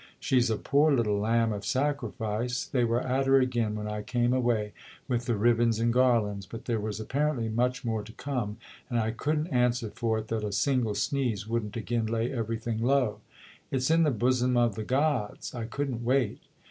She's 0.19 0.49
a 0.49 0.57
poor 0.57 0.91
little 0.91 1.19
lamb 1.19 1.53
of 1.53 1.63
sacrifice. 1.63 2.65
They 2.65 2.83
were 2.83 3.01
at 3.01 3.27
her 3.27 3.39
again, 3.39 3.75
when 3.75 3.87
I 3.87 4.01
came 4.01 4.33
away, 4.33 4.73
with 5.07 5.25
the 5.27 5.35
ribbons 5.35 5.79
and 5.79 5.93
garlands; 5.93 6.47
but 6.47 6.65
there 6.65 6.79
was 6.79 6.99
apparently 6.99 7.49
much 7.49 7.85
more 7.85 8.01
to 8.01 8.11
come, 8.13 8.57
and 8.89 8.99
I 8.99 9.11
couldn't 9.11 9.49
answer 9.53 9.91
for 9.91 10.17
it 10.17 10.27
that 10.29 10.43
a 10.43 10.51
single 10.53 10.95
sneeze 10.95 11.47
wouldn't 11.47 11.77
again 11.77 12.07
lay 12.07 12.31
everything 12.33 12.81
low. 12.81 13.21
It's 13.69 13.91
in 13.91 14.01
the 14.01 14.09
bosom 14.09 14.57
of 14.57 14.73
the 14.73 14.83
gods. 14.83 15.53
I 15.53 15.65
couldn't 15.65 16.03
wait." 16.03 16.41